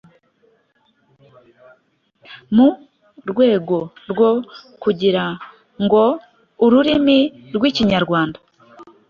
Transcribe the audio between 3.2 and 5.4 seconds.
rwego rwo kugira